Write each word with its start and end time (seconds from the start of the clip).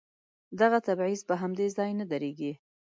دغه 0.61 0.77
تبعيض 0.87 1.21
په 1.29 1.35
همدې 1.41 1.67
ځای 1.77 1.91
نه 1.99 2.05
درېږي. 2.11 2.51